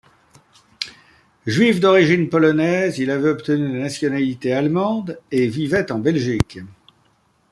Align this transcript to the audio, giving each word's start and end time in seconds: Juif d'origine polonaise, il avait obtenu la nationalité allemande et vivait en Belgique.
Juif 1.45 1.79
d'origine 1.79 2.27
polonaise, 2.27 2.97
il 2.97 3.11
avait 3.11 3.29
obtenu 3.29 3.71
la 3.71 3.77
nationalité 3.83 4.51
allemande 4.51 5.19
et 5.29 5.47
vivait 5.47 5.91
en 5.91 5.99
Belgique. 5.99 6.59